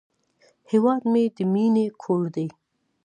هیواد 0.71 1.01
مې 1.11 1.23
د 1.35 1.37
مینې 1.53 1.85
کور 2.01 2.23
دی 2.35 2.47